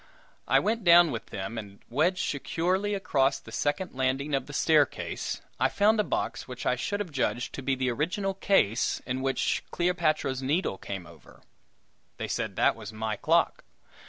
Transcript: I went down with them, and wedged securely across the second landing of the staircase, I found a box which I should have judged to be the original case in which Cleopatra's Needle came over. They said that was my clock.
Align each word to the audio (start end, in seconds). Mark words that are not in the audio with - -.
I 0.47 0.57
went 0.57 0.83
down 0.83 1.11
with 1.11 1.27
them, 1.27 1.59
and 1.59 1.77
wedged 1.87 2.27
securely 2.27 2.95
across 2.95 3.37
the 3.37 3.51
second 3.51 3.93
landing 3.93 4.33
of 4.33 4.47
the 4.47 4.51
staircase, 4.51 5.41
I 5.59 5.69
found 5.69 5.99
a 5.99 6.03
box 6.03 6.47
which 6.47 6.65
I 6.65 6.75
should 6.75 6.99
have 6.99 7.11
judged 7.11 7.53
to 7.53 7.61
be 7.61 7.75
the 7.75 7.91
original 7.91 8.33
case 8.33 8.99
in 9.05 9.21
which 9.21 9.63
Cleopatra's 9.69 10.41
Needle 10.41 10.79
came 10.79 11.05
over. 11.05 11.41
They 12.17 12.27
said 12.27 12.55
that 12.55 12.75
was 12.75 12.91
my 12.91 13.15
clock. 13.15 13.63